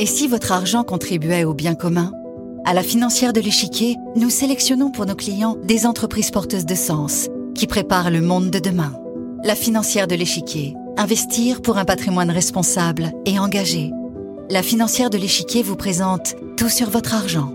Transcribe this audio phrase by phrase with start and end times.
[0.00, 2.14] Et si votre argent contribuait au bien commun?
[2.64, 7.28] À la financière de l'échiquier, nous sélectionnons pour nos clients des entreprises porteuses de sens
[7.54, 8.94] qui préparent le monde de demain.
[9.44, 13.90] La financière de l'échiquier, investir pour un patrimoine responsable et engagé.
[14.48, 17.52] La financière de l'échiquier vous présente tout sur votre argent.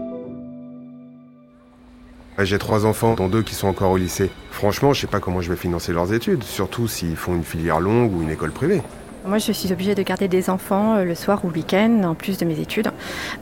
[2.37, 4.29] J'ai trois enfants, dont deux qui sont encore au lycée.
[4.51, 7.79] Franchement, je sais pas comment je vais financer leurs études, surtout s'ils font une filière
[7.79, 8.83] longue ou une école privée.
[9.27, 12.13] Moi, je suis obligée de garder des enfants euh, le soir ou le week-end, en
[12.13, 12.91] plus de mes études.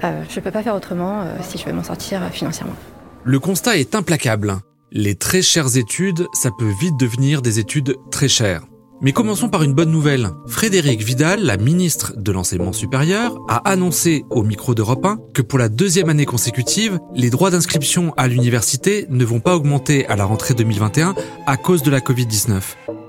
[0.03, 2.75] Euh, je ne peux pas faire autrement euh, si je veux m'en sortir financièrement.
[3.25, 4.55] Le constat est implacable.
[4.91, 8.61] Les très chères études, ça peut vite devenir des études très chères.
[9.01, 10.29] Mais commençons par une bonne nouvelle.
[10.47, 15.59] Frédéric Vidal, la ministre de l'Enseignement supérieur, a annoncé au micro d'Europe 1 que pour
[15.59, 20.23] la deuxième année consécutive, les droits d'inscription à l'université ne vont pas augmenter à la
[20.23, 22.61] rentrée 2021 à cause de la Covid-19.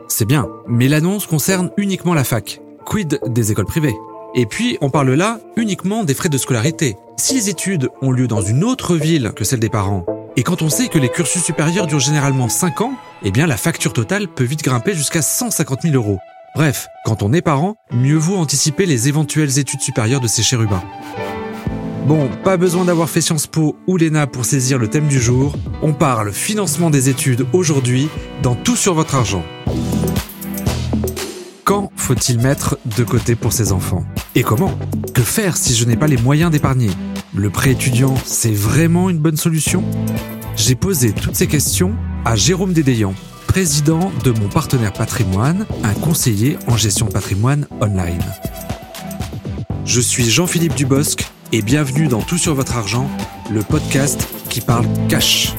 [0.09, 2.61] C'est bien, mais l'annonce concerne uniquement la fac.
[2.85, 3.97] Quid des écoles privées
[4.35, 6.97] Et puis, on parle là uniquement des frais de scolarité.
[7.17, 10.05] Si les études ont lieu dans une autre ville que celle des parents,
[10.37, 13.57] et quand on sait que les cursus supérieurs durent généralement 5 ans, eh bien la
[13.57, 16.19] facture totale peut vite grimper jusqu'à 150 000 euros.
[16.57, 20.83] Bref, quand on est parent, mieux vaut anticiper les éventuelles études supérieures de ces chérubins.
[22.07, 25.55] Bon, pas besoin d'avoir fait Sciences Po ou l'ENA pour saisir le thème du jour.
[25.83, 28.09] On parle financement des études aujourd'hui
[28.43, 29.43] dans Tout sur votre argent.
[32.05, 34.05] Faut-il mettre de côté pour ses enfants?
[34.35, 34.77] Et comment?
[35.15, 36.91] Que faire si je n'ai pas les moyens d'épargner?
[37.35, 39.83] Le prêt étudiant, c'est vraiment une bonne solution?
[40.55, 41.95] J'ai posé toutes ces questions
[42.27, 43.15] à Jérôme Dédéian,
[43.47, 48.21] président de mon partenaire patrimoine, un conseiller en gestion patrimoine online.
[49.87, 53.09] Je suis Jean-Philippe Dubosc et bienvenue dans Tout sur votre argent,
[53.51, 55.55] le podcast qui parle cash.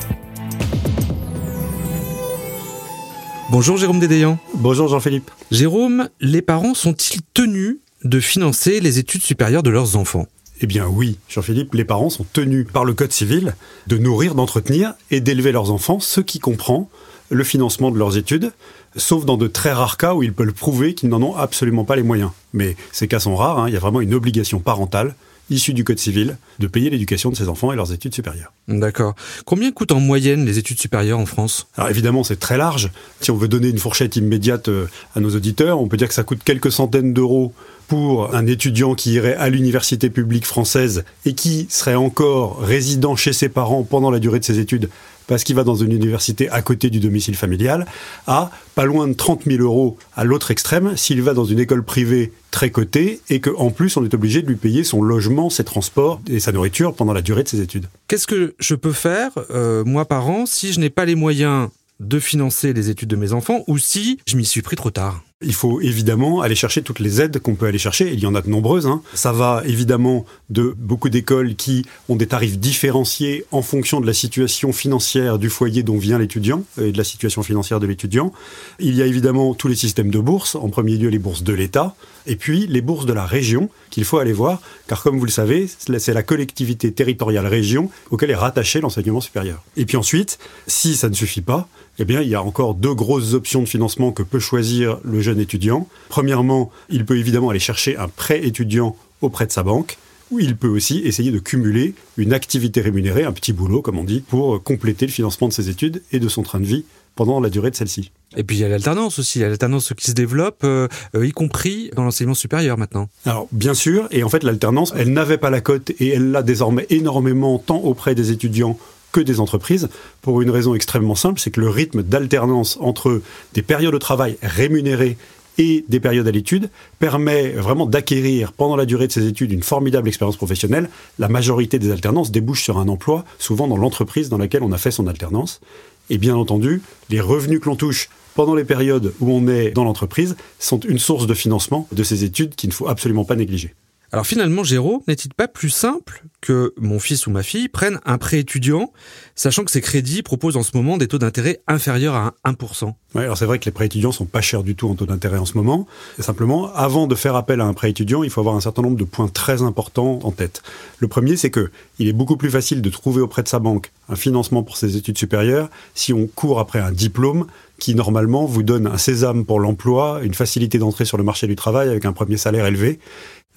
[3.57, 4.37] Bonjour Jérôme Dédéian.
[4.55, 5.31] Bonjour Jean-Philippe.
[5.49, 10.27] Jérôme, les parents sont-ils tenus de financer les études supérieures de leurs enfants?
[10.59, 13.55] Eh bien oui, Jean-Philippe, les parents sont tenus par le Code civil
[13.87, 16.89] de nourrir, d'entretenir et d'élever leurs enfants, ce qui comprend
[17.29, 18.51] le financement de leurs études,
[18.97, 21.95] sauf dans de très rares cas où ils peuvent prouver qu'ils n'en ont absolument pas
[21.95, 22.31] les moyens.
[22.51, 23.69] Mais ces cas sont rares, hein.
[23.69, 25.15] il y a vraiment une obligation parentale
[25.49, 28.53] issue du Code civil de payer l'éducation de ses enfants et leurs études supérieures.
[28.67, 29.15] D'accord.
[29.45, 31.67] Combien coûtent en moyenne les études supérieures en France?
[31.77, 32.89] Alors évidemment, c'est très large.
[33.21, 36.13] Si on veut donner une fourchette immédiate euh, à nos auditeurs, on peut dire que
[36.13, 37.53] ça coûte quelques centaines d'euros
[37.87, 43.33] pour un étudiant qui irait à l'université publique française et qui serait encore résident chez
[43.33, 44.89] ses parents pendant la durée de ses études
[45.27, 47.85] parce qu'il va dans une université à côté du domicile familial,
[48.27, 51.83] à pas loin de 30 000 euros à l'autre extrême s'il va dans une école
[51.83, 55.63] privée très cotée et qu'en plus on est obligé de lui payer son logement, ses
[55.63, 57.87] transports et sa nourriture pendant la durée de ses études.
[58.07, 61.69] Qu'est-ce que je peux faire, euh, moi par an, si je n'ai pas les moyens
[61.99, 65.23] de financer les études de mes enfants ou si je m'y suis pris trop tard?
[65.45, 68.11] Il faut évidemment aller chercher toutes les aides qu'on peut aller chercher.
[68.11, 68.87] Il y en a de nombreuses.
[68.87, 69.01] Hein.
[69.13, 74.13] Ça va évidemment de beaucoup d'écoles qui ont des tarifs différenciés en fonction de la
[74.13, 78.33] situation financière du foyer dont vient l'étudiant et de la situation financière de l'étudiant.
[78.79, 80.55] Il y a évidemment tous les systèmes de bourses.
[80.55, 81.95] En premier lieu, les bourses de l'État.
[82.27, 84.61] Et puis les bourses de la région qu'il faut aller voir.
[84.87, 85.69] Car comme vous le savez,
[85.99, 89.63] c'est la collectivité territoriale région auquel est rattaché l'enseignement supérieur.
[89.77, 91.67] Et puis ensuite, si ça ne suffit pas,
[91.99, 95.21] eh bien, il y a encore deux grosses options de financement que peut choisir le
[95.21, 95.87] jeune étudiant.
[96.09, 99.97] Premièrement, il peut évidemment aller chercher un prêt étudiant auprès de sa banque
[100.31, 104.03] ou il peut aussi essayer de cumuler une activité rémunérée, un petit boulot comme on
[104.03, 106.83] dit, pour compléter le financement de ses études et de son train de vie
[107.15, 108.11] pendant la durée de celle-ci.
[108.35, 110.87] Et puis il y a l'alternance aussi, il y a l'alternance qui se développe, euh,
[111.15, 113.07] euh, y compris dans l'enseignement supérieur maintenant.
[113.25, 116.43] Alors bien sûr, et en fait l'alternance, elle n'avait pas la cote et elle l'a
[116.43, 118.77] désormais énormément tant auprès des étudiants
[119.21, 119.89] des entreprises,
[120.21, 123.21] pour une raison extrêmement simple, c'est que le rythme d'alternance entre
[123.53, 125.17] des périodes de travail rémunérées
[125.57, 129.63] et des périodes à l'étude permet vraiment d'acquérir pendant la durée de ses études une
[129.63, 130.89] formidable expérience professionnelle.
[131.19, 134.77] La majorité des alternances débouchent sur un emploi, souvent dans l'entreprise dans laquelle on a
[134.77, 135.61] fait son alternance.
[136.09, 139.85] Et bien entendu, les revenus que l'on touche pendant les périodes où on est dans
[139.85, 143.73] l'entreprise sont une source de financement de ces études qu'il ne faut absolument pas négliger.
[144.11, 148.17] Alors finalement, Géraud, n'est-il pas plus simple que mon fils ou ma fille prennent un
[148.17, 148.93] prêt étudiant,
[149.33, 153.23] sachant que ces crédits proposent en ce moment des taux d'intérêt inférieurs à 1% Oui,
[153.23, 155.39] alors c'est vrai que les prêts étudiants sont pas chers du tout en taux d'intérêt
[155.39, 155.87] en ce moment.
[156.19, 158.97] simplement, avant de faire appel à un prêt étudiant, il faut avoir un certain nombre
[158.97, 160.61] de points très importants en tête.
[160.99, 163.91] Le premier, c'est que il est beaucoup plus facile de trouver auprès de sa banque
[164.07, 167.47] un financement pour ses études supérieures si on court après un diplôme
[167.79, 171.55] qui normalement vous donne un sésame pour l'emploi, une facilité d'entrée sur le marché du
[171.55, 172.99] travail avec un premier salaire élevé.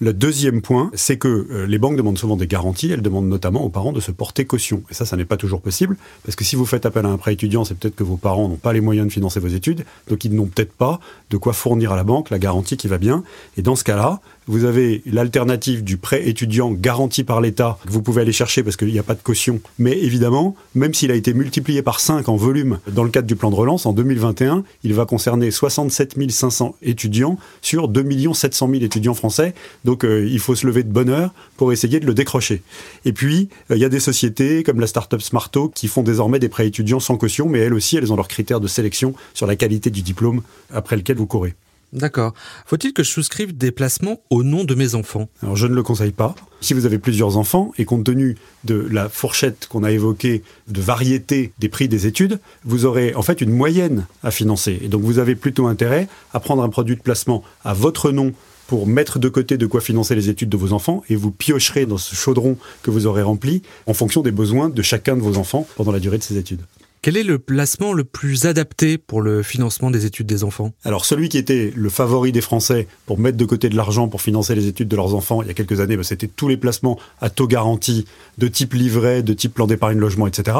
[0.01, 2.89] Le deuxième point, c'est que euh, les banques demandent souvent des garanties.
[2.89, 4.81] Elles demandent notamment aux parents de se porter caution.
[4.89, 7.17] Et ça, ça n'est pas toujours possible, parce que si vous faites appel à un
[7.17, 9.83] prêt étudiant, c'est peut-être que vos parents n'ont pas les moyens de financer vos études,
[10.07, 11.01] donc ils n'ont peut-être pas
[11.31, 13.23] de quoi fournir à la banque la garantie qui va bien.
[13.57, 18.01] Et dans ce cas-là, Vous avez l'alternative du prêt étudiant garanti par l'État, que vous
[18.01, 19.61] pouvez aller chercher parce qu'il n'y a pas de caution.
[19.77, 23.35] Mais évidemment, même s'il a été multiplié par 5 en volume dans le cadre du
[23.35, 28.83] plan de relance, en 2021, il va concerner 67 500 étudiants sur 2 700 000
[28.83, 29.53] étudiants français.
[29.85, 32.63] Donc euh, il faut se lever de bonne heure pour essayer de le décrocher.
[33.05, 36.39] Et puis, euh, il y a des sociétés comme la startup Smarto qui font désormais
[36.39, 39.45] des prêts étudiants sans caution, mais elles aussi, elles ont leurs critères de sélection sur
[39.45, 40.41] la qualité du diplôme
[40.73, 41.53] après lequel vous courez.
[41.91, 42.33] D'accord.
[42.65, 45.27] Faut-il que je souscrive des placements au nom de mes enfants?
[45.41, 46.35] Alors je ne le conseille pas.
[46.61, 50.81] Si vous avez plusieurs enfants et compte tenu de la fourchette qu'on a évoquée de
[50.81, 54.77] variété des prix des études, vous aurez en fait une moyenne à financer.
[54.83, 58.33] Et donc vous avez plutôt intérêt à prendre un produit de placement à votre nom
[58.67, 61.87] pour mettre de côté de quoi financer les études de vos enfants et vous piocherez
[61.87, 65.39] dans ce chaudron que vous aurez rempli en fonction des besoins de chacun de vos
[65.39, 66.61] enfants pendant la durée de ces études.
[67.01, 70.73] Quel est le placement le plus adapté pour le financement des études des enfants?
[70.83, 74.21] Alors celui qui était le favori des Français pour mettre de côté de l'argent pour
[74.21, 76.57] financer les études de leurs enfants il y a quelques années, bah, c'était tous les
[76.57, 78.03] placements à taux garanti
[78.37, 80.57] de type livret, de type plan d'épargne logement, etc.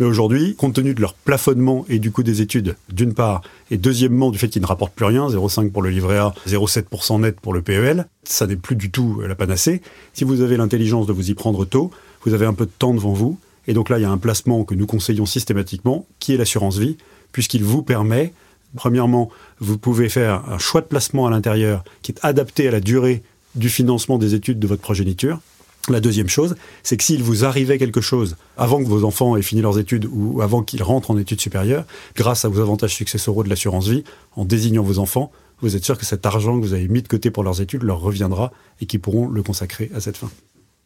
[0.00, 3.76] Mais aujourd'hui, compte tenu de leur plafonnement et du coût des études, d'une part, et
[3.76, 7.38] deuxièmement du fait qu'ils ne rapportent plus rien, 0,5 pour le livret A, 0,7% net
[7.38, 9.82] pour le PEL, ça n'est plus du tout la panacée.
[10.14, 11.90] Si vous avez l'intelligence de vous y prendre tôt,
[12.24, 14.18] vous avez un peu de temps devant vous, et donc là, il y a un
[14.18, 16.96] placement que nous conseillons systématiquement, qui est l'assurance vie,
[17.32, 18.32] puisqu'il vous permet,
[18.76, 19.30] premièrement,
[19.60, 23.22] vous pouvez faire un choix de placement à l'intérieur qui est adapté à la durée
[23.54, 25.40] du financement des études de votre progéniture.
[25.88, 26.54] La deuxième chose,
[26.84, 30.08] c'est que s'il vous arrivait quelque chose avant que vos enfants aient fini leurs études
[30.12, 31.84] ou avant qu'ils rentrent en études supérieures,
[32.14, 34.04] grâce à vos avantages successoraux de l'assurance vie,
[34.36, 37.08] en désignant vos enfants, vous êtes sûr que cet argent que vous avez mis de
[37.08, 40.30] côté pour leurs études leur reviendra et qu'ils pourront le consacrer à cette fin.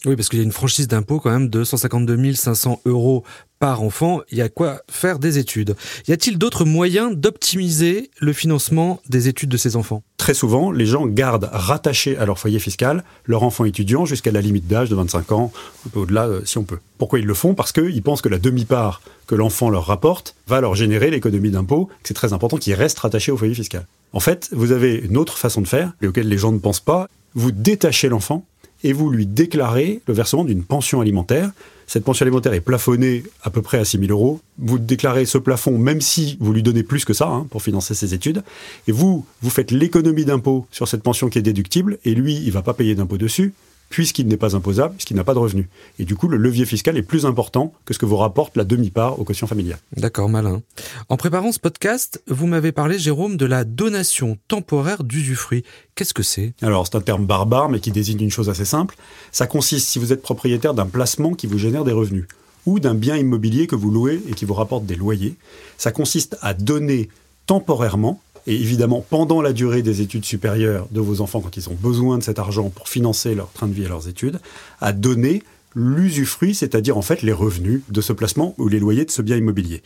[0.04, 3.24] Oui, parce qu'il y a une franchise d'impôt quand même de 152 500 euros
[3.58, 4.20] par enfant.
[4.30, 5.74] Il y a quoi faire des études.
[6.06, 10.02] Y a-t-il d'autres moyens d'optimiser le financement des études de ces enfants?
[10.18, 14.40] Très souvent, les gens gardent rattachés à leur foyer fiscal leur enfant étudiant jusqu'à la
[14.40, 15.52] limite d'âge de 25 ans,
[15.86, 16.78] un peu au-delà euh, si on peut.
[16.98, 17.54] Pourquoi ils le font?
[17.54, 21.88] Parce qu'ils pensent que la demi-part que l'enfant leur rapporte va leur générer l'économie d'impôt,
[22.04, 23.86] c'est très important qu'ils restent rattachés au foyer fiscal.
[24.12, 26.80] En fait, vous avez une autre façon de faire, et auquel les gens ne pensent
[26.80, 27.08] pas.
[27.34, 28.46] Vous détachez l'enfant
[28.84, 31.50] et vous lui déclarez le versement d'une pension alimentaire.
[31.86, 34.40] Cette pension alimentaire est plafonnée à peu près à 6 000 euros.
[34.58, 37.94] Vous déclarez ce plafond même si vous lui donnez plus que ça hein, pour financer
[37.94, 38.42] ses études.
[38.88, 42.50] Et vous, vous faites l'économie d'impôt sur cette pension qui est déductible et lui, il
[42.50, 43.54] va pas payer d'impôt dessus
[43.88, 45.66] puisqu'il n'est pas imposable, puisqu'il n'a pas de revenus.
[45.98, 48.64] Et du coup, le levier fiscal est plus important que ce que vous rapporte la
[48.64, 49.78] demi-part aux cautions familiales.
[49.96, 50.62] D'accord, malin.
[51.08, 55.64] En préparant ce podcast, vous m'avez parlé, Jérôme, de la donation temporaire d'usufruit.
[55.94, 56.54] Qu'est-ce que c'est?
[56.62, 58.96] Alors, c'est un terme barbare, mais qui désigne une chose assez simple.
[59.32, 62.26] Ça consiste, si vous êtes propriétaire d'un placement qui vous génère des revenus,
[62.66, 65.36] ou d'un bien immobilier que vous louez et qui vous rapporte des loyers,
[65.78, 67.08] ça consiste à donner
[67.46, 71.76] temporairement et évidemment, pendant la durée des études supérieures de vos enfants, quand ils ont
[71.78, 74.40] besoin de cet argent pour financer leur train de vie et leurs études,
[74.80, 75.42] à donner
[75.74, 79.36] l'usufruit, c'est-à-dire en fait les revenus de ce placement ou les loyers de ce bien
[79.36, 79.82] immobilier.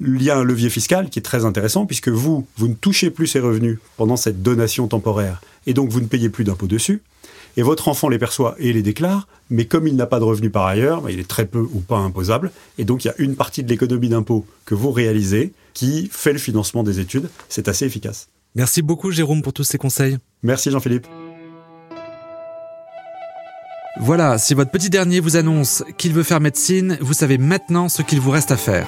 [0.00, 3.10] Il y a un levier fiscal qui est très intéressant puisque vous, vous ne touchez
[3.10, 7.00] plus ces revenus pendant cette donation temporaire et donc vous ne payez plus d'impôts dessus
[7.56, 10.52] et votre enfant les perçoit et les déclare, mais comme il n'a pas de revenus
[10.52, 13.14] par ailleurs, bah, il est très peu ou pas imposable, et donc il y a
[13.18, 17.28] une partie de l'économie d'impôt que vous réalisez qui fait le financement des études.
[17.48, 18.28] C'est assez efficace.
[18.54, 20.18] Merci beaucoup Jérôme pour tous ces conseils.
[20.42, 21.06] Merci Jean-Philippe.
[23.98, 28.02] Voilà, si votre petit dernier vous annonce qu'il veut faire médecine, vous savez maintenant ce
[28.02, 28.86] qu'il vous reste à faire.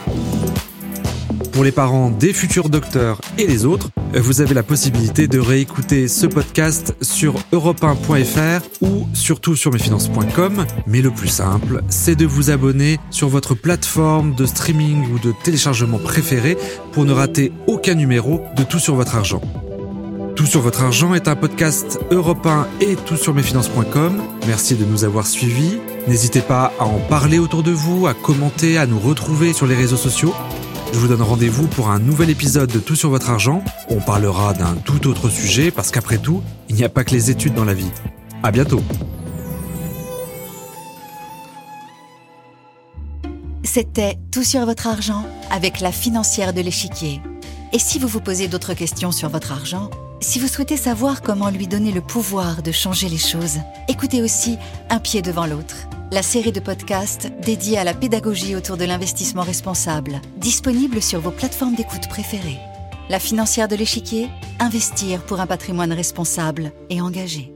[1.53, 6.09] Pour les parents des futurs docteurs et les autres, vous avez la possibilité de réécouter
[6.09, 10.65] ce podcast sur europe1.fr ou surtout sur mesfinances.com.
[10.87, 15.33] Mais le plus simple, c'est de vous abonner sur votre plateforme de streaming ou de
[15.43, 16.57] téléchargement préférée
[16.93, 19.41] pour ne rater aucun numéro de Tout sur votre argent.
[20.37, 24.23] Tout sur votre argent est un podcast européen et tout sur mesfinances.com.
[24.47, 25.79] Merci de nous avoir suivis.
[26.07, 29.75] N'hésitez pas à en parler autour de vous, à commenter, à nous retrouver sur les
[29.75, 30.33] réseaux sociaux.
[30.92, 33.62] Je vous donne rendez-vous pour un nouvel épisode de Tout sur votre argent.
[33.88, 37.30] On parlera d'un tout autre sujet parce qu'après tout, il n'y a pas que les
[37.30, 37.90] études dans la vie.
[38.42, 38.83] À bientôt.
[43.62, 47.21] C'était Tout sur votre argent avec la financière de l'échiquier.
[47.73, 49.90] Et si vous vous posez d'autres questions sur votre argent,
[50.21, 54.57] si vous souhaitez savoir comment lui donner le pouvoir de changer les choses, écoutez aussi
[54.90, 59.43] Un pied devant l'autre la série de podcasts dédiée à la pédagogie autour de l'investissement
[59.43, 62.59] responsable, disponible sur vos plateformes d'écoute préférées.
[63.11, 67.53] La financière de l'échiquier, investir pour un patrimoine responsable et engagé.